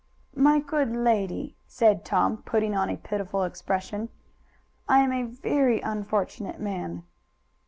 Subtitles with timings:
[0.35, 4.09] "My good lady," said Tom, putting on a pitiful expression,
[4.89, 7.03] "I am a very unfortunate man."